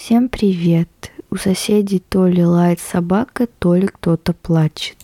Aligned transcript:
Всем 0.00 0.30
привет! 0.30 1.12
У 1.30 1.36
соседей 1.36 1.98
то 1.98 2.26
ли 2.26 2.42
лает 2.42 2.80
собака, 2.80 3.46
то 3.46 3.74
ли 3.74 3.86
кто-то 3.86 4.32
плачет. 4.32 4.96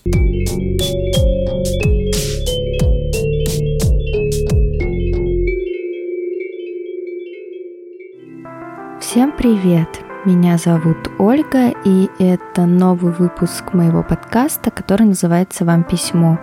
Всем 9.02 9.36
привет! 9.36 10.05
Меня 10.26 10.58
зовут 10.58 11.08
Ольга, 11.18 11.72
и 11.84 12.10
это 12.18 12.66
новый 12.66 13.12
выпуск 13.12 13.72
моего 13.74 14.02
подкаста, 14.02 14.72
который 14.72 15.06
называется 15.06 15.64
«Вам 15.64 15.84
письмо». 15.84 16.40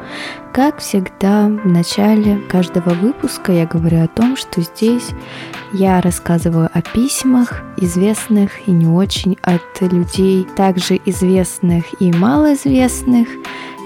Как 0.54 0.78
всегда, 0.78 1.48
в 1.50 1.68
начале 1.68 2.38
каждого 2.50 2.92
выпуска 2.92 3.52
я 3.52 3.66
говорю 3.66 4.02
о 4.02 4.08
том, 4.08 4.38
что 4.38 4.62
здесь 4.62 5.10
я 5.74 6.00
рассказываю 6.00 6.70
о 6.74 6.82
письмах, 6.82 7.62
известных 7.76 8.70
и 8.70 8.72
не 8.72 8.88
очень, 8.88 9.38
от 9.42 9.62
людей, 9.82 10.48
также 10.56 10.98
известных 11.06 11.84
и 12.02 12.14
малоизвестных, 12.14 13.28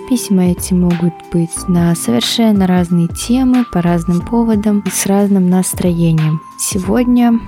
Письма 0.10 0.52
эти 0.52 0.74
могут 0.74 1.14
быть 1.34 1.68
на 1.68 1.94
совершенно 1.94 2.66
разные 2.66 3.10
темы, 3.10 3.66
по 3.66 3.82
разным 3.82 4.22
поводам 4.22 4.80
и 4.86 4.90
с 4.90 5.06
разным 5.06 5.50
настроением. 5.50 6.40
Сегодня 6.58 7.42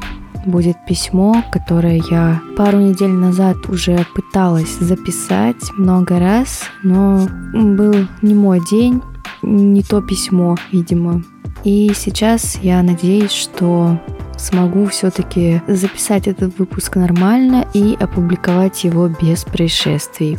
будет 0.46 0.78
письмо, 0.88 1.44
которое 1.52 2.02
я 2.10 2.42
пару 2.58 2.80
недель 2.80 3.12
назад 3.12 3.58
уже 3.70 4.06
пыталась 4.16 4.78
записать 4.80 5.72
много 5.78 6.20
раз, 6.20 6.64
но 6.84 7.28
был 7.54 8.08
не 8.22 8.34
мой 8.34 8.62
день, 8.70 9.02
не 9.42 9.84
то 9.84 10.02
письмо, 10.02 10.56
видимо. 10.72 11.24
И 11.64 11.92
сейчас 11.96 12.58
я 12.62 12.82
надеюсь, 12.82 13.32
что 13.32 14.00
смогу 14.38 14.86
все-таки 14.86 15.62
записать 15.68 16.28
этот 16.28 16.58
выпуск 16.58 16.96
нормально 16.96 17.66
и 17.74 17.98
опубликовать 18.00 18.84
его 18.84 19.10
без 19.22 19.44
происшествий. 19.44 20.38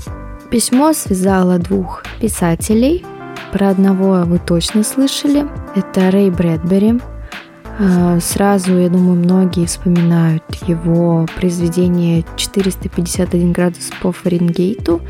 Письмо 0.51 0.93
связало 0.93 1.59
двух 1.59 2.03
писателей. 2.21 3.05
Про 3.53 3.69
одного 3.71 4.23
вы 4.25 4.39
точно 4.39 4.83
слышали. 4.83 5.47
Это 5.75 6.11
Рэй 6.11 6.31
Брэдбери, 6.31 7.01
сразу, 8.21 8.79
я 8.79 8.89
думаю, 8.89 9.17
многие 9.17 9.67
вспоминают 9.67 10.43
его 10.67 11.27
произведение 11.37 12.25
«451 12.37 13.53
градус 13.53 13.91
по 14.03 14.13
Фаренгейту». 14.13 15.01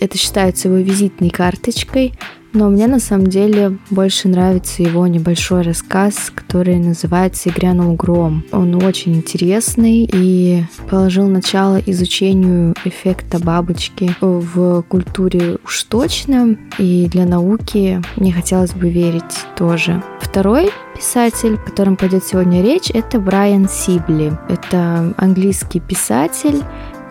Это 0.00 0.18
считается 0.18 0.68
его 0.68 0.78
визитной 0.78 1.30
карточкой, 1.30 2.14
но 2.54 2.70
мне 2.70 2.86
на 2.86 3.00
самом 3.00 3.26
деле 3.26 3.78
больше 3.90 4.28
нравится 4.28 4.84
его 4.84 5.08
небольшой 5.08 5.62
рассказ, 5.62 6.30
который 6.32 6.76
называется 6.78 7.48
«И 7.48 7.52
грянул 7.52 7.96
гром». 7.96 8.44
Он 8.52 8.76
очень 8.76 9.16
интересный 9.16 10.08
и 10.10 10.62
положил 10.88 11.26
начало 11.26 11.80
изучению 11.84 12.74
эффекта 12.84 13.40
бабочки 13.40 14.14
в 14.20 14.82
культуре 14.82 15.58
уж 15.64 15.82
точно, 15.82 16.56
и 16.78 17.08
для 17.10 17.26
науки 17.26 18.00
мне 18.14 18.32
хотелось 18.32 18.72
бы 18.72 18.88
верить 18.88 19.46
тоже. 19.56 20.00
Второй 20.20 20.70
писатель, 20.94 21.54
о 21.54 21.58
котором 21.70 21.96
пойдет 21.96 22.24
сегодня 22.24 22.62
речь, 22.62 22.88
это 22.94 23.18
Брайан 23.18 23.68
Сибли. 23.68 24.38
Это 24.48 25.12
английский 25.16 25.80
писатель, 25.80 26.62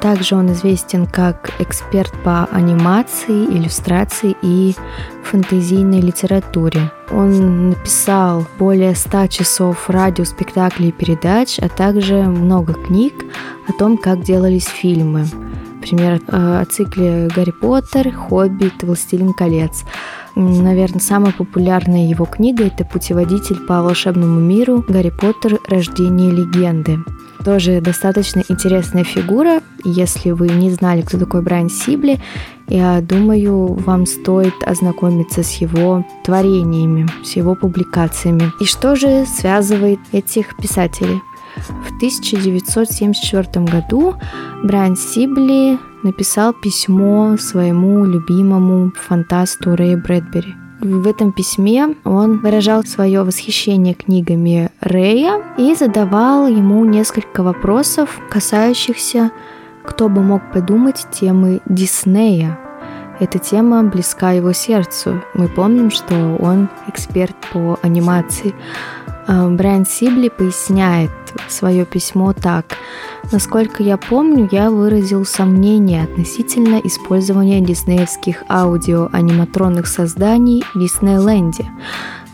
также 0.03 0.35
он 0.35 0.51
известен 0.51 1.07
как 1.07 1.53
эксперт 1.59 2.11
по 2.25 2.43
анимации, 2.51 3.45
иллюстрации 3.45 4.35
и 4.41 4.75
фэнтезийной 5.23 6.01
литературе. 6.01 6.91
Он 7.09 7.69
написал 7.69 8.45
более 8.59 8.95
100 8.95 9.27
часов 9.27 9.89
радиоспектаклей 9.89 10.89
и 10.89 10.91
передач, 10.91 11.57
а 11.57 11.69
также 11.69 12.15
много 12.15 12.73
книг 12.73 13.13
о 13.69 13.71
том, 13.71 13.97
как 13.97 14.23
делались 14.23 14.65
фильмы. 14.65 15.25
Например, 15.75 16.19
о 16.27 16.65
цикле 16.65 17.29
«Гарри 17.33 17.51
Поттер», 17.51 18.11
«Хоббит», 18.11 18.83
«Властелин 18.83 19.31
колец». 19.31 19.85
Наверное, 20.35 20.99
самая 20.99 21.31
популярная 21.31 22.09
его 22.09 22.25
книга– 22.25 22.65
это 22.65 22.83
«Путеводитель 22.83 23.65
по 23.67 23.81
волшебному 23.81 24.41
миру. 24.41 24.83
Гарри 24.85 25.11
Поттер. 25.11 25.59
Рождение 25.69 26.29
легенды». 26.29 26.99
Тоже 27.43 27.81
достаточно 27.81 28.43
интересная 28.47 29.03
фигура. 29.03 29.61
Если 29.83 30.31
вы 30.31 30.47
не 30.47 30.71
знали, 30.71 31.01
кто 31.01 31.17
такой 31.17 31.41
Брайан 31.41 31.69
Сибли, 31.69 32.19
я 32.67 33.01
думаю, 33.01 33.73
вам 33.73 34.05
стоит 34.05 34.53
ознакомиться 34.65 35.43
с 35.43 35.51
его 35.55 36.05
творениями, 36.23 37.07
с 37.23 37.35
его 37.35 37.55
публикациями. 37.55 38.51
И 38.61 38.65
что 38.65 38.95
же 38.95 39.25
связывает 39.25 39.99
этих 40.13 40.55
писателей? 40.55 41.21
В 41.57 41.97
1974 41.97 43.65
году 43.65 44.15
Брайан 44.63 44.95
Сибли 44.95 45.77
написал 46.01 46.53
письмо 46.53 47.37
своему 47.37 48.05
любимому 48.05 48.91
фантасту 48.95 49.75
Рэю 49.75 50.01
Брэдбери. 50.01 50.62
В 50.83 51.07
этом 51.07 51.31
письме 51.31 51.95
он 52.03 52.39
выражал 52.39 52.83
свое 52.83 53.23
восхищение 53.23 53.93
книгами 53.93 54.69
Рэя 54.81 55.41
и 55.57 55.73
задавал 55.75 56.45
ему 56.47 56.83
несколько 56.83 57.41
вопросов, 57.41 58.19
касающихся, 58.29 59.31
кто 59.85 60.09
бы 60.09 60.21
мог 60.21 60.41
подумать, 60.51 61.07
темы 61.09 61.61
Диснея. 61.65 62.59
Эта 63.21 63.39
тема 63.39 63.81
близка 63.83 64.31
его 64.31 64.51
сердцу. 64.51 65.23
Мы 65.33 65.47
помним, 65.47 65.89
что 65.89 66.35
он 66.41 66.67
эксперт 66.87 67.35
по 67.53 67.79
анимации. 67.81 68.53
А, 69.27 69.47
Брайан 69.49 69.85
Сибли 69.85 70.29
поясняет 70.29 71.11
свое 71.47 71.85
письмо 71.85 72.33
так. 72.33 72.77
Насколько 73.31 73.83
я 73.83 73.97
помню, 73.97 74.49
я 74.51 74.69
выразил 74.69 75.25
сомнение 75.25 76.03
относительно 76.03 76.79
использования 76.83 77.61
диснеевских 77.61 78.43
аудиоаниматронных 78.49 79.87
созданий 79.87 80.63
в 80.73 80.79
Диснейленде. 80.79 81.69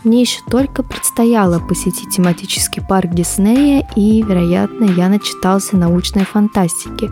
Мне 0.02 0.22
еще 0.22 0.40
только 0.48 0.82
предстояло 0.82 1.58
посетить 1.58 2.08
тематический 2.16 2.82
парк 2.82 3.10
Диснея, 3.10 3.86
и, 3.96 4.22
вероятно, 4.22 4.84
я 4.84 5.10
начитался 5.10 5.76
научной 5.76 6.24
фантастики, 6.24 7.10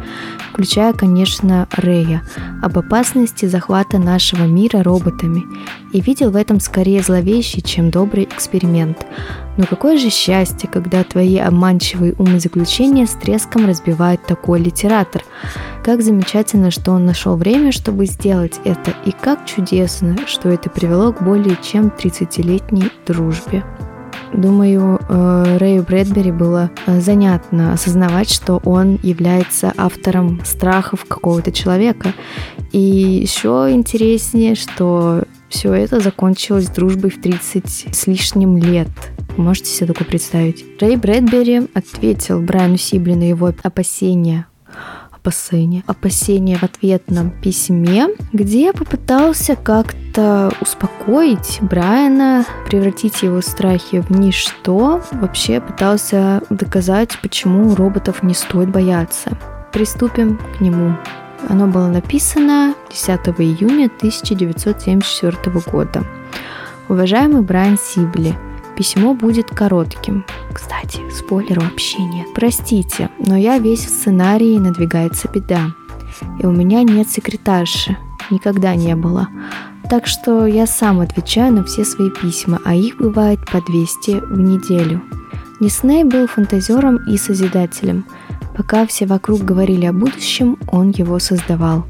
включая, 0.50 0.94
конечно, 0.94 1.68
Рэя, 1.72 2.22
об 2.62 2.78
опасности 2.78 3.44
захвата 3.44 3.98
нашего 3.98 4.44
мира 4.44 4.82
роботами, 4.82 5.44
и 5.92 6.00
видел 6.00 6.30
в 6.30 6.36
этом 6.36 6.60
скорее 6.60 7.02
зловещий, 7.02 7.62
чем 7.62 7.90
добрый 7.90 8.24
эксперимент. 8.24 9.06
Но 9.56 9.66
какое 9.66 9.98
же 9.98 10.10
счастье, 10.10 10.68
когда 10.70 11.02
твои 11.04 11.38
обманчивые 11.38 12.14
умозаключения 12.14 13.06
с 13.06 13.12
треском 13.12 13.66
разбивает 13.66 14.24
такой 14.26 14.60
литератор. 14.60 15.24
Как 15.82 16.02
замечательно, 16.02 16.70
что 16.70 16.92
он 16.92 17.06
нашел 17.06 17.36
время, 17.36 17.72
чтобы 17.72 18.06
сделать 18.06 18.60
это, 18.64 18.94
и 19.04 19.10
как 19.10 19.46
чудесно, 19.46 20.16
что 20.26 20.48
это 20.48 20.70
привело 20.70 21.12
к 21.12 21.22
более 21.22 21.56
чем 21.62 21.88
30-летней 21.88 22.90
дружбе. 23.06 23.64
Думаю, 24.32 25.00
э, 25.08 25.56
Рэю 25.58 25.82
Брэдбери 25.82 26.32
было 26.32 26.70
э, 26.86 27.00
занятно 27.00 27.72
осознавать, 27.72 28.30
что 28.30 28.60
он 28.64 28.98
является 29.02 29.72
автором 29.76 30.40
страхов 30.44 31.06
какого-то 31.06 31.50
человека. 31.50 32.12
И 32.72 32.78
еще 32.78 33.68
интереснее, 33.70 34.54
что 34.54 35.24
все 35.48 35.72
это 35.72 36.00
закончилось 36.00 36.68
дружбой 36.68 37.10
в 37.10 37.20
30 37.20 37.94
с 37.94 38.06
лишним 38.06 38.56
лет. 38.56 38.88
Можете 39.36 39.70
себе 39.70 39.86
такое 39.88 40.06
представить? 40.06 40.64
Рэй 40.80 40.96
Брэдбери 40.96 41.68
ответил 41.74 42.40
Брайану 42.40 42.76
Сибли 42.76 43.14
на 43.14 43.28
его 43.28 43.52
опасения 43.62 44.46
опасения, 45.28 45.82
опасения 45.86 46.56
в 46.56 46.62
ответном 46.62 47.30
письме, 47.30 48.08
где 48.32 48.72
попытался 48.72 49.56
как-то 49.56 50.52
успокоить 50.60 51.58
Брайана, 51.60 52.46
превратить 52.66 53.22
его 53.22 53.42
страхи 53.42 54.00
в 54.00 54.10
ничто, 54.10 55.02
вообще 55.12 55.60
пытался 55.60 56.42
доказать, 56.50 57.18
почему 57.20 57.74
роботов 57.74 58.22
не 58.22 58.34
стоит 58.34 58.70
бояться. 58.70 59.36
Приступим 59.72 60.40
к 60.56 60.60
нему. 60.60 60.96
Оно 61.46 61.66
было 61.66 61.88
написано 61.88 62.74
10 62.90 63.08
июня 63.38 63.86
1974 63.86 65.36
года. 65.70 66.04
Уважаемый 66.88 67.42
Брайан 67.42 67.78
Сибли, 67.78 68.34
письмо 68.76 69.14
будет 69.14 69.50
коротким. 69.50 70.24
Кстати, 70.52 71.00
спойлер 71.10 71.60
вообще 71.60 72.02
нет. 72.02 72.26
Простите, 72.34 73.10
но 73.18 73.36
я 73.36 73.58
весь 73.58 73.84
в 73.84 73.90
сценарии 73.90 74.58
надвигается 74.58 75.28
беда. 75.28 75.74
И 76.40 76.46
у 76.46 76.50
меня 76.50 76.82
нет 76.82 77.08
секретарши. 77.08 77.96
Никогда 78.30 78.74
не 78.74 78.96
было. 78.96 79.28
Так 79.88 80.06
что 80.06 80.44
я 80.46 80.66
сам 80.66 81.00
отвечаю 81.00 81.52
на 81.54 81.64
все 81.64 81.84
свои 81.84 82.10
письма, 82.10 82.60
а 82.64 82.74
их 82.74 82.98
бывает 82.98 83.38
по 83.46 83.60
200 83.60 84.10
в 84.32 84.38
неделю. 84.38 85.02
Дисней 85.60 86.04
был 86.04 86.26
фантазером 86.26 86.96
и 87.08 87.16
созидателем– 87.16 88.04
Пока 88.58 88.84
все 88.88 89.06
вокруг 89.06 89.42
говорили 89.42 89.86
о 89.86 89.92
будущем, 89.92 90.58
он 90.72 90.90
его 90.90 91.20
создавал. 91.20 91.86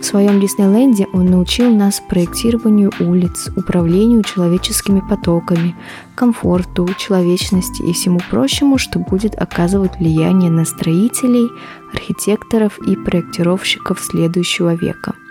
В 0.00 0.02
своем 0.02 0.40
Диснейленде 0.40 1.06
он 1.12 1.26
научил 1.26 1.70
нас 1.70 2.00
проектированию 2.08 2.90
улиц, 3.00 3.50
управлению 3.54 4.22
человеческими 4.22 5.00
потоками, 5.06 5.76
комфорту, 6.14 6.88
человечности 6.96 7.82
и 7.82 7.92
всему 7.92 8.20
прочему, 8.30 8.78
что 8.78 8.98
будет 8.98 9.34
оказывать 9.34 9.98
влияние 9.98 10.50
на 10.50 10.64
строителей, 10.64 11.50
архитекторов 11.92 12.78
и 12.78 12.96
проектировщиков 12.96 14.00
следующего 14.00 14.74
века– 14.74 15.12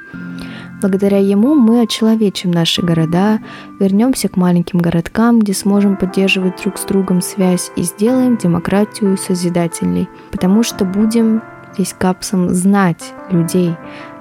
Благодаря 0.87 1.17
ему 1.17 1.55
мы 1.55 1.81
очеловечим 1.81 2.51
наши 2.51 2.83
города, 2.83 3.39
вернемся 3.79 4.29
к 4.29 4.35
маленьким 4.35 4.77
городкам, 4.77 5.39
где 5.39 5.51
сможем 5.51 5.97
поддерживать 5.97 6.61
друг 6.61 6.77
с 6.77 6.83
другом 6.83 7.23
связь 7.23 7.71
и 7.75 7.81
сделаем 7.81 8.37
демократию 8.37 9.17
созидательной, 9.17 10.07
потому 10.31 10.61
что 10.61 10.85
будем 10.85 11.41
здесь 11.73 11.95
капсом 11.97 12.51
знать 12.51 13.15
людей, 13.31 13.73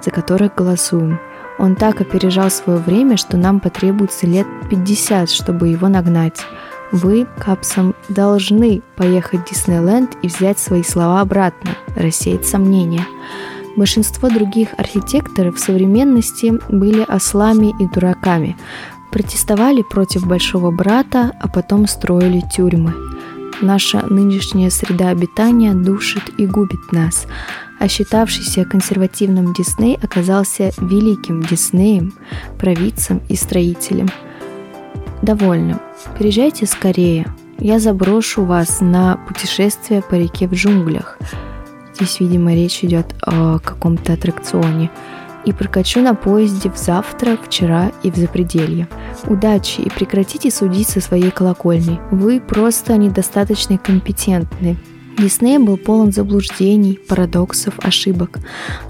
за 0.02 0.10
которых 0.10 0.54
голосуем. 0.54 1.20
Он 1.58 1.76
так 1.76 2.00
опережал 2.00 2.48
свое 2.48 2.78
время, 2.78 3.18
что 3.18 3.36
нам 3.36 3.60
потребуется 3.60 4.26
лет 4.26 4.46
50, 4.70 5.28
чтобы 5.28 5.68
его 5.68 5.88
нагнать. 5.88 6.40
Вы, 6.92 7.26
капсом, 7.38 7.94
должны 8.08 8.80
поехать 8.96 9.40
в 9.40 9.50
Диснейленд 9.50 10.16
и 10.22 10.28
взять 10.28 10.58
свои 10.58 10.82
слова 10.82 11.20
обратно, 11.20 11.72
рассеять 11.94 12.46
сомнения. 12.46 13.04
Большинство 13.76 14.30
других 14.30 14.68
архитекторов 14.78 15.56
в 15.56 15.60
современности 15.60 16.52
были 16.68 17.02
ослами 17.02 17.74
и 17.80 17.86
дураками, 17.86 18.56
протестовали 19.10 19.82
против 19.82 20.26
большого 20.26 20.70
брата, 20.70 21.32
а 21.40 21.48
потом 21.48 21.88
строили 21.88 22.42
тюрьмы. 22.54 22.94
Наша 23.60 24.04
нынешняя 24.06 24.70
среда 24.70 25.08
обитания 25.08 25.74
душит 25.74 26.22
и 26.38 26.46
губит 26.46 26.92
нас, 26.92 27.26
а 27.80 27.88
считавшийся 27.88 28.64
консервативным 28.64 29.52
Дисней 29.52 29.98
оказался 30.00 30.72
великим 30.78 31.42
Диснеем, 31.42 32.14
провидцем 32.58 33.22
и 33.28 33.36
строителем. 33.36 34.08
Довольно. 35.22 35.80
Приезжайте 36.18 36.66
скорее. 36.66 37.26
Я 37.58 37.78
заброшу 37.78 38.44
вас 38.44 38.80
на 38.80 39.16
путешествие 39.28 40.02
по 40.02 40.14
реке 40.14 40.46
в 40.46 40.54
джунглях– 40.54 41.18
Здесь, 41.94 42.20
видимо, 42.20 42.54
речь 42.54 42.82
идет 42.82 43.14
о 43.22 43.58
каком-то 43.58 44.14
аттракционе. 44.14 44.90
И 45.44 45.52
прокачу 45.52 46.00
на 46.00 46.14
поезде 46.14 46.70
в 46.70 46.76
завтра, 46.76 47.36
вчера 47.36 47.92
и 48.02 48.10
в 48.10 48.16
запределье. 48.16 48.88
Удачи 49.26 49.82
и 49.82 49.90
прекратите 49.90 50.50
судить 50.50 50.88
со 50.88 51.00
своей 51.00 51.30
колокольни. 51.30 52.00
Вы 52.10 52.40
просто 52.40 52.96
недостаточно 52.96 53.76
компетентны. 53.76 54.78
Дисней 55.18 55.58
был 55.58 55.76
полон 55.76 56.12
заблуждений, 56.12 56.98
парадоксов, 57.08 57.74
ошибок, 57.78 58.38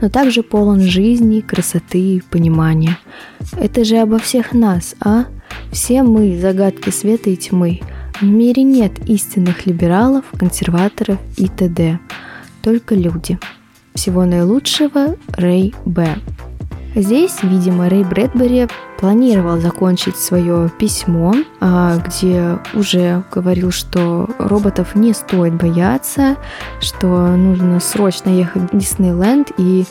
но 0.00 0.08
также 0.08 0.42
полон 0.42 0.80
жизни, 0.80 1.40
красоты 1.40 1.98
и 1.98 2.22
понимания. 2.22 2.98
Это 3.58 3.84
же 3.84 3.98
обо 3.98 4.18
всех 4.18 4.54
нас, 4.54 4.94
а? 5.00 5.26
Все 5.70 6.02
мы– 6.02 6.38
загадки 6.40 6.90
света 6.90 7.30
и 7.30 7.36
тьмы. 7.36 7.80
В 8.20 8.24
мире 8.24 8.62
нет 8.62 8.92
истинных 9.06 9.66
либералов, 9.66 10.24
консерваторов 10.38 11.18
и 11.36 11.48
т.д 11.48 11.98
только 12.64 12.94
люди. 12.94 13.38
Всего 13.94 14.24
наилучшего, 14.24 15.16
Рэй 15.36 15.74
Б. 15.84 16.16
Здесь, 16.96 17.42
видимо, 17.42 17.88
Рэй 17.88 18.04
Брэдбери 18.04 18.68
планировал 18.98 19.58
закончить 19.58 20.16
свое 20.16 20.70
письмо, 20.78 21.34
а, 21.60 21.96
где 21.96 22.58
уже 22.72 23.24
говорил, 23.32 23.72
что 23.72 24.30
роботов 24.38 24.94
не 24.94 25.12
стоит 25.12 25.54
бояться, 25.54 26.36
что 26.80 27.36
нужно 27.36 27.80
срочно 27.80 28.30
ехать 28.30 28.72
в 28.72 28.78
Диснейленд, 28.78 29.50
и 29.58 29.84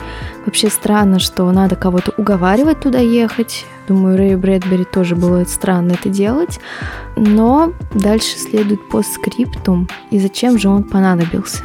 вообще 0.46 0.70
странно, 0.70 1.18
что 1.18 1.50
надо 1.52 1.76
кого-то 1.76 2.12
уговаривать 2.16 2.80
туда 2.80 2.98
ехать. 3.00 3.66
Думаю, 3.86 4.16
Рэй 4.16 4.36
Брэдбери 4.36 4.84
тоже 4.84 5.14
было 5.14 5.44
странно 5.44 5.92
это 5.92 6.08
делать. 6.08 6.58
Но 7.16 7.74
дальше 7.94 8.38
следует 8.38 8.88
постскриптум, 8.88 9.88
и 10.10 10.18
зачем 10.18 10.58
же 10.58 10.70
он 10.70 10.84
понадобился. 10.84 11.64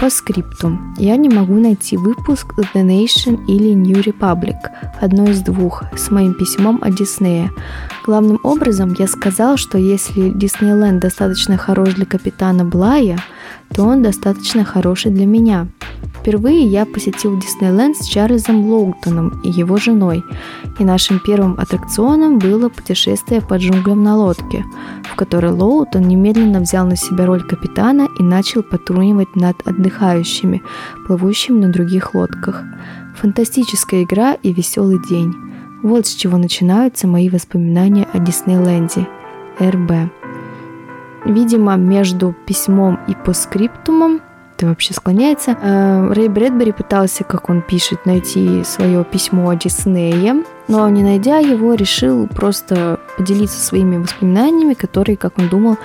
По 0.00 0.08
скрипту. 0.08 0.78
Я 0.96 1.16
не 1.16 1.28
могу 1.28 1.56
найти 1.56 1.98
выпуск 1.98 2.54
The 2.58 2.82
Nation 2.82 3.44
или 3.46 3.74
New 3.74 3.98
Republic, 4.02 4.56
одно 4.98 5.24
из 5.28 5.42
двух, 5.42 5.84
с 5.94 6.10
моим 6.10 6.32
письмом 6.32 6.78
о 6.82 6.90
Диснее. 6.90 7.50
Главным 8.06 8.40
образом 8.42 8.96
я 8.98 9.06
сказал, 9.06 9.58
что 9.58 9.76
если 9.76 10.30
Диснейленд 10.30 11.02
достаточно 11.02 11.58
хорош 11.58 11.92
для 11.92 12.06
капитана 12.06 12.64
Блая, 12.64 13.18
то 13.74 13.84
он 13.84 14.02
достаточно 14.02 14.64
хороший 14.64 15.10
для 15.10 15.26
меня. 15.26 15.68
Впервые 16.20 16.64
я 16.64 16.84
посетил 16.84 17.38
Диснейленд 17.38 17.96
с 17.96 18.06
Чарльзом 18.06 18.70
Лоутоном 18.70 19.40
и 19.42 19.50
его 19.50 19.78
женой, 19.78 20.22
и 20.78 20.84
нашим 20.84 21.18
первым 21.18 21.58
аттракционом 21.58 22.38
было 22.38 22.68
путешествие 22.68 23.40
по 23.40 23.56
джунглям 23.56 24.02
на 24.02 24.16
лодке, 24.16 24.64
в 25.10 25.16
которой 25.16 25.52
Лоутон 25.52 26.02
немедленно 26.02 26.60
взял 26.60 26.86
на 26.86 26.96
себя 26.96 27.24
роль 27.24 27.42
капитана 27.42 28.08
и 28.18 28.22
начал 28.22 28.62
потрунивать 28.62 29.34
над 29.34 29.66
отдыхающими, 29.66 30.62
плывущими 31.06 31.58
на 31.58 31.72
других 31.72 32.14
лодках. 32.14 32.64
Фантастическая 33.16 34.02
игра 34.02 34.34
и 34.34 34.52
веселый 34.52 35.00
день. 35.08 35.34
Вот 35.82 36.06
с 36.06 36.14
чего 36.14 36.36
начинаются 36.36 37.06
мои 37.06 37.30
воспоминания 37.30 38.06
о 38.12 38.18
Диснейленде. 38.18 39.08
РБ. 39.58 40.19
Видимо, 41.24 41.76
между 41.76 42.34
письмом 42.46 42.98
и 43.06 43.14
постскриптумом 43.14 44.20
это 44.60 44.68
вообще 44.68 44.92
склоняется. 44.92 45.56
Э, 45.58 46.12
Рэй 46.12 46.28
Брэдбери 46.28 46.72
пытался, 46.72 47.24
как 47.24 47.48
он 47.48 47.62
пишет, 47.62 48.04
найти 48.04 48.62
свое 48.64 49.04
письмо 49.04 49.48
о 49.48 49.56
Диснее, 49.56 50.44
но 50.68 50.86
не 50.90 51.02
найдя 51.02 51.38
его, 51.38 51.72
решил 51.72 52.26
просто 52.26 53.00
поделиться 53.16 53.58
своими 53.58 53.96
воспоминаниями, 53.96 54.74
которые, 54.74 55.16
как 55.16 55.38
он 55.38 55.48
думал, 55.48 55.78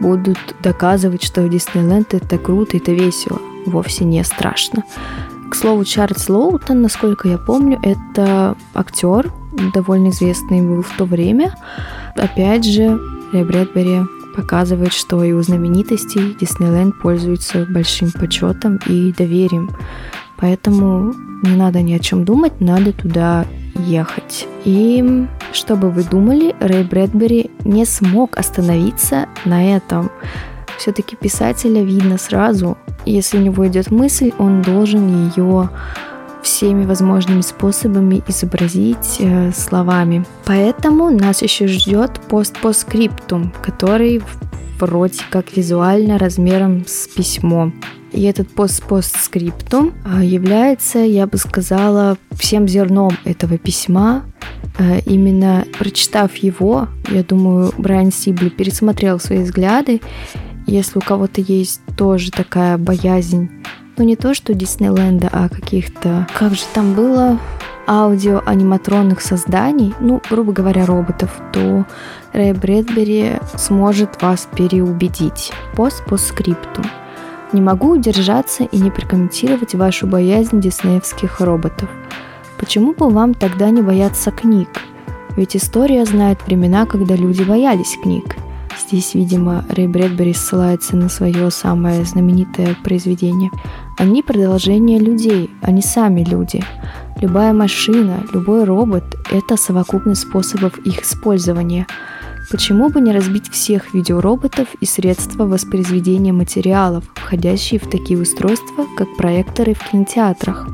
будут 0.00 0.38
доказывать, 0.62 1.22
что 1.22 1.46
Диснейленд 1.46 2.14
это 2.14 2.38
круто, 2.38 2.78
это 2.78 2.92
весело, 2.92 3.38
вовсе 3.66 4.06
не 4.06 4.24
страшно. 4.24 4.84
К 5.50 5.54
слову, 5.54 5.84
Чарльз 5.84 6.30
Лоутон, 6.30 6.80
насколько 6.80 7.28
я 7.28 7.36
помню, 7.36 7.78
это 7.82 8.56
актер, 8.72 9.30
довольно 9.74 10.08
известный 10.08 10.62
был 10.62 10.80
в 10.80 10.96
то 10.96 11.04
время. 11.04 11.54
Опять 12.16 12.64
же, 12.64 12.98
Рэй 13.34 13.44
Брэдбери 13.44 14.00
показывает, 14.34 14.92
что 14.92 15.22
и 15.24 15.32
у 15.32 15.42
знаменитостей 15.42 16.36
Диснейленд 16.38 16.98
пользуется 17.00 17.66
большим 17.68 18.10
почетом 18.12 18.80
и 18.86 19.12
доверием. 19.12 19.70
Поэтому 20.36 21.14
не 21.42 21.56
надо 21.56 21.80
ни 21.82 21.92
о 21.94 21.98
чем 21.98 22.24
думать, 22.24 22.60
надо 22.60 22.92
туда 22.92 23.46
ехать. 23.74 24.46
И 24.64 25.26
что 25.52 25.76
бы 25.76 25.90
вы 25.90 26.04
думали, 26.04 26.54
Рэй 26.60 26.84
Брэдбери 26.84 27.50
не 27.64 27.84
смог 27.84 28.36
остановиться 28.36 29.26
на 29.44 29.76
этом. 29.76 30.10
Все-таки 30.78 31.16
писателя 31.16 31.82
видно 31.82 32.18
сразу. 32.18 32.76
Если 33.06 33.38
у 33.38 33.40
него 33.40 33.66
идет 33.68 33.90
мысль, 33.90 34.32
он 34.38 34.62
должен 34.62 35.30
ее 35.30 35.70
всеми 36.44 36.84
возможными 36.84 37.40
способами 37.40 38.22
изобразить 38.28 39.16
э, 39.18 39.50
словами. 39.52 40.24
Поэтому 40.44 41.10
нас 41.10 41.42
еще 41.42 41.66
ждет 41.66 42.20
пост 42.28 42.56
по 42.60 42.72
скриптум, 42.72 43.52
который 43.62 44.22
вроде 44.78 45.20
как 45.30 45.56
визуально 45.56 46.18
размером 46.18 46.84
с 46.86 47.08
письмо. 47.08 47.72
И 48.12 48.22
этот 48.22 48.48
пост-постскриптум 48.50 49.92
э, 50.04 50.24
является, 50.24 51.00
я 51.00 51.26
бы 51.26 51.36
сказала, 51.36 52.16
всем 52.32 52.68
зерном 52.68 53.10
этого 53.24 53.58
письма. 53.58 54.24
Э, 54.78 55.00
именно 55.06 55.64
прочитав 55.78 56.36
его, 56.36 56.88
я 57.08 57.24
думаю, 57.24 57.72
Брайан 57.76 58.12
Сибли 58.12 58.50
пересмотрел 58.50 59.18
свои 59.18 59.42
взгляды. 59.42 60.00
Если 60.66 60.98
у 60.98 61.02
кого-то 61.02 61.40
есть 61.40 61.80
тоже 61.96 62.30
такая 62.30 62.78
боязнь 62.78 63.50
ну 63.96 64.04
не 64.04 64.16
то, 64.16 64.34
что 64.34 64.54
Диснейленда, 64.54 65.28
а 65.32 65.48
каких-то, 65.48 66.26
как 66.34 66.54
же 66.54 66.62
там 66.72 66.94
было, 66.94 67.38
аудиоаниматронных 67.86 69.20
созданий, 69.20 69.94
ну, 70.00 70.20
грубо 70.30 70.52
говоря, 70.52 70.86
роботов, 70.86 71.30
то 71.52 71.84
Рэй 72.32 72.52
Брэдбери 72.52 73.32
сможет 73.56 74.22
вас 74.22 74.48
переубедить. 74.54 75.52
По 75.74 75.90
скрипту. 75.90 76.82
Не 77.52 77.60
могу 77.60 77.90
удержаться 77.90 78.64
и 78.64 78.78
не 78.78 78.90
прокомментировать 78.90 79.74
вашу 79.74 80.06
боязнь 80.06 80.60
диснеевских 80.60 81.40
роботов. 81.40 81.88
Почему 82.58 82.94
бы 82.94 83.10
вам 83.10 83.34
тогда 83.34 83.70
не 83.70 83.82
бояться 83.82 84.30
книг? 84.30 84.68
Ведь 85.36 85.56
история 85.56 86.04
знает 86.04 86.38
времена, 86.46 86.86
когда 86.86 87.14
люди 87.14 87.42
боялись 87.42 87.96
книг. 88.02 88.36
Здесь, 88.78 89.14
видимо, 89.14 89.64
Рэй 89.68 89.86
Брэдбери 89.86 90.32
ссылается 90.32 90.96
на 90.96 91.08
свое 91.08 91.50
самое 91.50 92.04
знаменитое 92.04 92.76
произведение. 92.82 93.50
Они 93.98 94.22
продолжение 94.22 94.98
людей, 94.98 95.50
они 95.62 95.82
сами 95.82 96.24
люди. 96.24 96.62
Любая 97.20 97.52
машина, 97.52 98.24
любой 98.32 98.64
робот– 98.64 99.04
это 99.30 99.56
совокупность 99.56 100.22
способов 100.22 100.78
их 100.78 101.02
использования. 101.02 101.86
Почему 102.50 102.90
бы 102.90 103.00
не 103.00 103.12
разбить 103.12 103.48
всех 103.50 103.94
видеороботов 103.94 104.68
и 104.80 104.84
средства 104.84 105.46
воспроизведения 105.46 106.32
материалов, 106.32 107.04
входящие 107.14 107.80
в 107.80 107.88
такие 107.88 108.20
устройства, 108.20 108.86
как 108.96 109.16
проекторы 109.16 109.74
в 109.74 109.90
кинотеатрах? 109.90 110.68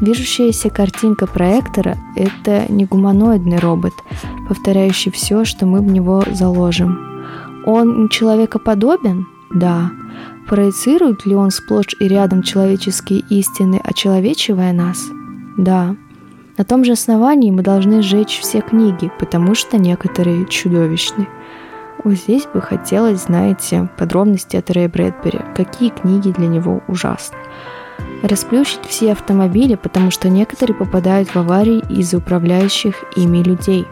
Движущаяся 0.00 0.70
картинка 0.70 1.26
проектора– 1.26 1.96
это 2.16 2.70
не 2.70 2.84
гуманоидный 2.84 3.58
робот, 3.58 3.94
повторяющий 4.48 5.10
все, 5.10 5.44
что 5.44 5.66
мы 5.66 5.80
в 5.80 5.86
него 5.86 6.22
заложим. 6.32 7.13
Он 7.64 8.08
человекоподобен? 8.08 9.26
Да. 9.52 9.90
Проецирует 10.48 11.24
ли 11.26 11.34
он 11.34 11.50
сплошь 11.50 11.96
и 11.98 12.08
рядом 12.08 12.42
человеческие 12.42 13.20
истины, 13.30 13.80
очеловечивая 13.82 14.72
нас? 14.72 14.98
Да. 15.56 15.96
На 16.56 16.64
том 16.64 16.84
же 16.84 16.92
основании 16.92 17.50
мы 17.50 17.62
должны 17.62 18.02
сжечь 18.02 18.38
все 18.40 18.60
книги, 18.60 19.10
потому 19.18 19.54
что 19.54 19.78
некоторые 19.78 20.46
чудовищны. 20.46 21.26
Вот 22.04 22.14
здесь 22.14 22.46
бы 22.52 22.60
хотелось, 22.60 23.22
знаете, 23.22 23.88
подробности 23.96 24.56
от 24.56 24.70
Рэя 24.70 24.88
Брэдбери, 24.88 25.40
какие 25.56 25.88
книги 25.88 26.30
для 26.30 26.46
него 26.46 26.82
ужасны. 26.86 27.38
Расплющить 28.22 28.84
все 28.86 29.12
автомобили, 29.12 29.74
потому 29.74 30.10
что 30.10 30.28
некоторые 30.28 30.76
попадают 30.76 31.30
в 31.30 31.36
аварии 31.36 31.82
из-за 31.88 32.18
управляющих 32.18 33.04
ими 33.16 33.42
людей. 33.42 33.86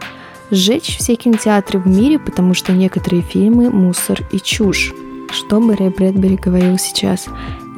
Сжечь 0.51 0.97
все 0.97 1.15
кинотеатры 1.15 1.79
в 1.79 1.87
мире, 1.87 2.19
потому 2.19 2.53
что 2.53 2.73
некоторые 2.73 3.21
фильмы– 3.21 3.69
мусор 3.71 4.21
и 4.31 4.39
чушь. 4.39 4.93
Что 5.31 5.59
бы 5.59 5.75
Рэй 5.75 5.89
Брэдбери 5.89 6.35
говорил 6.35 6.77
сейчас? 6.77 7.27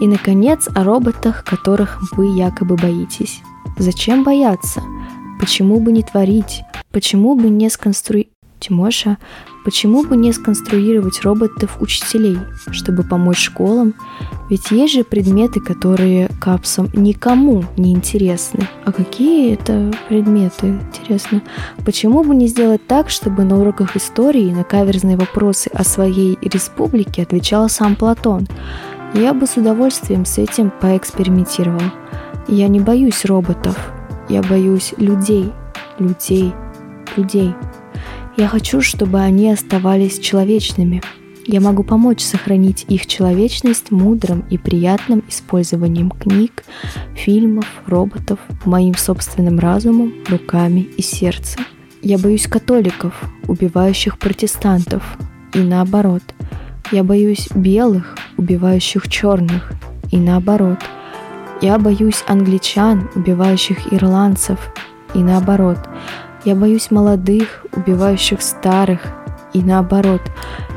И, 0.02 0.08
наконец, 0.08 0.68
о 0.76 0.84
роботах, 0.84 1.46
которых 1.46 2.00
вы 2.14 2.28
якобы 2.36 2.76
боитесь. 2.76 3.42
Зачем 3.78 4.24
бояться? 4.24 4.84
Почему 5.40 5.80
бы 5.80 5.92
не 5.92 6.04
творить? 6.04 6.62
Почему 6.92 7.36
бы 7.36 7.50
не 7.50 7.70
сконструировать... 7.70 8.35
Тимоша, 8.60 9.18
почему 9.64 10.04
бы 10.04 10.16
не 10.16 10.32
сконструировать 10.34 11.22
роботов-учителей, 11.24 12.38
чтобы 12.72 13.04
помочь 13.04 13.40
школам? 13.40 13.94
Ведь 14.50 14.72
есть 14.72 14.94
же 14.94 15.04
предметы, 15.04 15.60
которые 15.60 16.30
капсам 16.40 16.90
никому 16.94 17.64
не 17.78 17.94
интересны. 17.94 18.68
А 18.86 18.92
какие 18.92 19.54
это 19.54 19.92
предметы, 20.08 20.80
интересно? 20.94 21.42
Почему 21.86 22.24
бы 22.24 22.36
не 22.36 22.48
сделать 22.48 22.86
так, 22.88 23.10
чтобы 23.10 23.44
на 23.44 23.60
уроках 23.60 23.96
истории 23.96 24.54
на 24.54 24.64
каверзные 24.64 25.18
вопросы 25.18 25.70
о 25.74 25.84
своей 25.84 26.38
республике 26.42 27.24
отвечал 27.24 27.70
сам 27.70 27.96
Платон? 27.96 28.48
Я 29.14 29.34
бы 29.34 29.48
с 29.48 29.58
удовольствием 29.58 30.26
с 30.26 30.38
этим 30.38 30.72
поэкспериментировал. 30.82 31.82
Я 32.48 32.68
не 32.68 32.80
боюсь 32.80 33.26
роботов, 33.26 33.76
я 34.30 34.42
боюсь 34.42 34.94
людей, 34.98 35.52
людей, 36.00 36.54
людей. 37.16 37.56
Я 38.38 38.48
хочу, 38.48 38.82
чтобы 38.82 39.20
они 39.20 39.52
оставались 39.52 40.20
человечными. 40.20 41.02
Я 41.46 41.62
могу 41.62 41.84
помочь 41.84 42.22
сохранить 42.22 42.86
их 42.90 43.06
человечность 43.06 43.92
мудрым 43.92 44.44
и 44.50 44.58
приятным 44.58 45.24
использованием 45.30 46.10
книг, 46.10 46.64
фильмов, 47.16 47.66
роботов, 47.86 48.40
моим 48.66 48.96
собственным 48.96 49.60
разумом, 49.60 50.14
руками 50.28 50.82
и 50.82 51.02
сердцем. 51.02 51.66
Я 52.02 52.18
боюсь 52.18 52.48
католиков, 52.48 53.14
убивающих 53.48 54.18
протестантов, 54.18 55.18
и 55.54 55.60
наоборот. 55.60 56.24
Я 56.92 57.04
боюсь 57.04 57.48
белых, 57.56 58.18
убивающих 58.38 59.08
черных, 59.08 59.72
и 60.12 60.18
наоборот– 60.18 60.80
я 61.62 61.80
боюсь 61.80 62.24
англичан, 62.28 63.10
убивающих 63.16 63.94
ирландцев, 63.94 64.60
и 65.14 65.20
наоборот. 65.20 65.80
Я 66.46 66.54
боюсь 66.54 66.92
молодых, 66.92 67.66
убивающих 67.76 68.40
старых, 68.40 69.02
и 69.54 69.64
наоборот. 69.64 70.22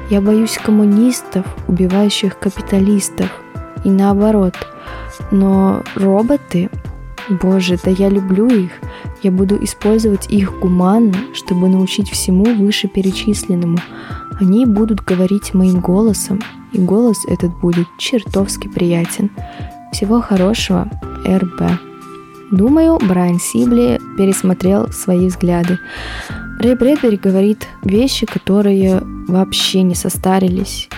Я 0.09 0.23
боюсь 0.23 0.57
коммунистов, 0.57 1.45
убивающих 1.67 2.39
капиталистов, 2.39 3.29
и 3.85 3.91
наоборот. 3.91 4.55
Но 5.31 5.83
роботы, 5.95 6.71
боже, 7.29 7.79
да 7.85 7.91
я 7.91 8.09
люблю 8.09 8.49
их. 8.49 8.71
Я 9.23 9.31
буду 9.31 9.63
использовать 9.63 10.31
их 10.31 10.59
гуманно, 10.59 11.19
чтобы 11.35 11.69
научить 11.69 12.11
всему 12.11 12.47
вышеперечисленному. 12.55 13.79
Они 14.41 14.65
будут 14.65 15.05
говорить 15.05 15.53
моим 15.53 15.81
голосом, 15.81 16.41
и 16.73 16.79
голос 16.79 17.27
этот 17.27 17.55
будет 17.61 17.89
чертовски 17.99 18.69
приятен. 18.69 19.31
Всего 19.93 20.23
хорошего, 20.23 20.89
РБ. 21.27 21.88
Думаю, 22.51 22.99
Брайан 22.99 23.39
Сибли 23.39 24.01
пересмотрел 24.17 24.89
свои 24.89 25.27
взгляды. 25.29 25.79
Рэй 26.61 26.75
Брэдбери 26.75 27.17
говорит 27.17 27.69
вещи, 27.83 28.27
которые 28.27 29.03
вообще 29.29 29.83
не 29.83 29.95
состарились. 29.95 30.89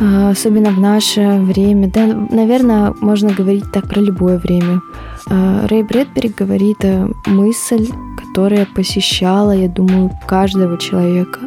А, 0.00 0.30
особенно 0.30 0.70
в 0.70 0.80
наше 0.80 1.38
время. 1.40 1.88
Да, 1.88 2.06
наверное, 2.06 2.92
можно 3.00 3.32
говорить 3.32 3.70
так 3.72 3.88
про 3.88 4.00
любое 4.00 4.38
время. 4.38 4.82
А, 5.28 5.66
Рэй 5.68 5.84
Брэдбери 5.84 6.34
говорит 6.36 6.78
мысль, 7.26 7.86
которая 8.16 8.66
посещала, 8.74 9.52
я 9.52 9.68
думаю, 9.68 10.10
каждого 10.26 10.76
человека. 10.76 11.40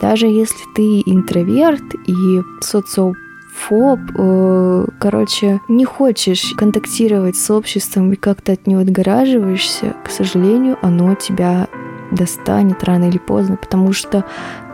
Даже 0.00 0.26
если 0.26 0.64
ты 0.74 1.02
интроверт 1.04 1.94
и 2.06 2.40
социоп 2.60 3.16
фоб, 3.58 4.00
э, 4.16 4.86
короче, 4.98 5.60
не 5.68 5.84
хочешь 5.84 6.54
контактировать 6.56 7.36
с 7.36 7.50
обществом 7.50 8.12
и 8.12 8.16
как-то 8.16 8.52
от 8.52 8.66
него 8.66 8.80
отгораживаешься, 8.80 9.94
к 10.04 10.10
сожалению, 10.10 10.78
оно 10.82 11.14
тебя 11.14 11.68
достанет 12.10 12.84
рано 12.84 13.08
или 13.08 13.18
поздно, 13.18 13.56
потому 13.56 13.92
что 13.92 14.24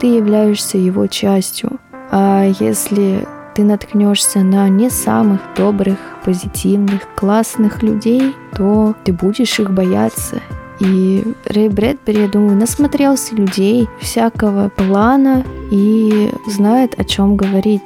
ты 0.00 0.06
являешься 0.06 0.78
его 0.78 1.06
частью. 1.06 1.80
А 2.10 2.44
если 2.60 3.26
ты 3.54 3.64
наткнешься 3.64 4.40
на 4.40 4.68
не 4.68 4.90
самых 4.90 5.40
добрых, 5.56 5.98
позитивных, 6.24 7.02
классных 7.14 7.82
людей, 7.82 8.34
то 8.56 8.94
ты 9.04 9.12
будешь 9.12 9.58
их 9.58 9.70
бояться. 9.70 10.40
И 10.80 11.22
Рэй 11.44 11.68
Брэдбери, 11.68 12.22
я 12.22 12.28
думаю, 12.28 12.56
насмотрелся 12.56 13.34
людей 13.36 13.88
всякого 14.00 14.70
плана 14.70 15.44
и 15.70 16.30
знает, 16.48 16.98
о 16.98 17.04
чем 17.04 17.36
говорит. 17.36 17.82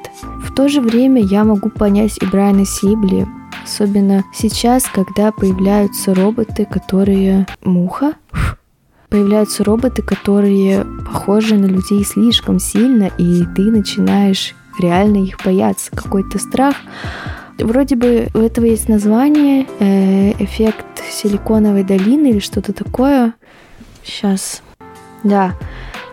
То 0.58 0.66
же 0.66 0.80
время 0.80 1.22
я 1.22 1.44
могу 1.44 1.70
понять 1.70 2.18
и 2.20 2.26
Брайана 2.26 2.66
Сибли, 2.66 3.28
особенно 3.62 4.24
сейчас, 4.34 4.86
когда 4.92 5.30
появляются 5.30 6.12
роботы, 6.16 6.64
которые... 6.64 7.46
Муха? 7.62 8.14
Появляются 9.08 9.62
роботы, 9.62 10.02
которые 10.02 10.84
похожи 11.06 11.54
на 11.54 11.66
людей 11.66 12.04
слишком 12.04 12.58
сильно, 12.58 13.08
и 13.18 13.44
ты 13.54 13.70
начинаешь 13.70 14.56
реально 14.80 15.18
их 15.18 15.36
бояться. 15.44 15.92
Какой-то 15.92 16.40
страх 16.40 16.74
Вроде 17.60 17.94
бы 17.94 18.26
у 18.34 18.38
этого 18.38 18.64
есть 18.64 18.88
название, 18.88 19.64
э, 19.78 20.32
эффект 20.42 21.04
силиконовой 21.08 21.84
долины 21.84 22.30
или 22.30 22.40
что-то 22.40 22.72
такое. 22.72 23.32
Сейчас. 24.02 24.62
Да, 25.22 25.54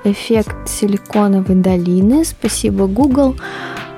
эффект 0.03 0.69
силиконовой 0.69 1.55
долины. 1.55 2.23
Спасибо, 2.25 2.85
Google. 2.85 3.35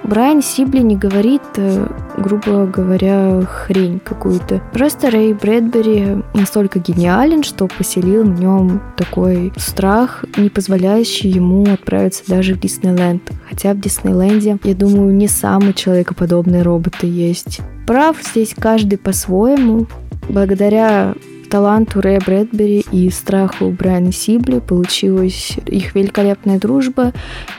Брайан 0.08 0.42
Сибли 0.42 0.80
не 0.80 0.96
говорит, 0.96 1.42
э, 1.58 1.86
грубо 2.18 2.66
говоря, 2.66 3.42
хрень 3.42 4.00
какую-то. 4.00 4.62
Просто 4.72 5.12
Рэй 5.12 5.34
Брэдбери 5.34 6.24
настолько 6.34 6.80
гениален, 6.80 7.44
что 7.44 7.68
поселил 7.68 8.24
в 8.24 8.40
нем 8.40 8.82
такой 8.96 9.52
страх, 9.58 10.24
не 10.38 10.50
позволяющий 10.50 11.28
ему 11.28 11.64
отправиться 11.64 12.24
даже 12.26 12.54
в 12.54 12.60
Диснейленд. 12.62 13.22
Хотя 13.50 13.74
в 13.74 13.82
Диснейленде, 13.82 14.58
я 14.64 14.76
думаю, 14.76 15.14
не 15.14 15.28
самые 15.28 15.74
человекоподобные 15.74 16.62
роботы 16.62 17.06
есть. 17.06 17.60
Прав 17.86 18.16
здесь 18.24 18.56
каждый 18.58 18.98
по-своему. 18.98 19.88
Благодаря 20.30 21.16
таланту 21.50 22.02
Рэя 22.02 22.22
Брэдбери 22.26 22.86
и 22.92 23.10
страху 23.10 23.70
Брайана 23.72 24.12
Сибли 24.12 24.60
получилась 24.60 25.58
их 25.66 25.96
великолепная 25.96 26.60
дружба, 26.60 27.14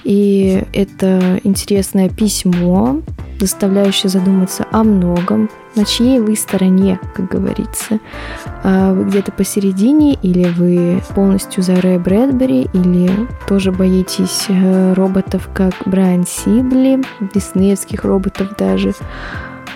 и 0.04 0.64
это 0.72 1.40
интересное 1.44 2.08
письмо, 2.08 3.00
заставляющее 3.40 4.10
задуматься 4.10 4.66
о 4.72 4.84
многом, 4.84 5.50
на 5.74 5.84
чьей 5.84 6.18
вы 6.18 6.34
стороне, 6.36 6.98
как 7.14 7.28
говорится. 7.28 8.00
А 8.64 8.92
вы 8.92 9.04
где-то 9.04 9.32
посередине, 9.32 10.14
или 10.14 10.44
вы 10.44 11.02
полностью 11.14 11.62
за 11.62 11.80
Рэя 11.80 11.98
Брэдбери, 11.98 12.68
или 12.72 13.10
тоже 13.46 13.70
боитесь 13.70 14.46
э, 14.48 14.94
роботов, 14.94 15.48
как 15.54 15.74
Брайан 15.86 16.26
Сибли, 16.26 17.02
диснеевских 17.34 18.04
роботов 18.04 18.54
даже. 18.58 18.92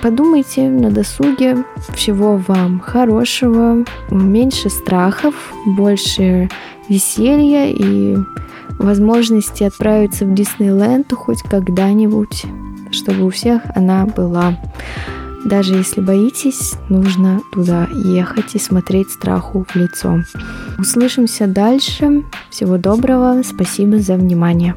Подумайте 0.00 0.68
на 0.68 0.90
досуге. 0.90 1.64
Всего 1.94 2.37
вам 2.37 2.80
хорошего, 2.80 3.84
меньше 4.11 4.70
страхов, 4.70 5.34
больше 5.66 6.49
веселья 6.88 7.66
и 7.70 8.16
возможности 8.78 9.64
отправиться 9.64 10.25
в 10.25 10.34
Диснейленд 10.34 11.12
хоть 11.12 11.42
когда-нибудь, 11.42 12.44
чтобы 12.90 13.26
у 13.26 13.30
всех 13.30 13.62
она 13.75 14.06
была. 14.06 14.58
Даже 15.44 15.75
если 15.75 16.00
боитесь, 16.00 16.75
нужно 16.88 17.40
туда 17.52 17.88
ехать 17.92 18.54
и 18.54 18.58
смотреть 18.58 19.11
страху 19.11 19.66
в 19.68 19.75
лицо. 19.75 20.20
Услышимся 20.78 21.46
дальше. 21.49 22.22
Всего 22.50 22.78
доброго. 22.78 23.42
Спасибо 23.42 23.99
за 23.99 24.14
внимание. 24.14 24.76